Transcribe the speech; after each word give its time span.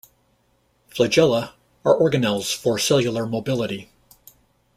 Flagella 0.89 1.51
are 1.85 1.95
organelles 1.95 2.55
for 2.55 2.79
cellular 2.79 3.27
mobility. 3.27 3.91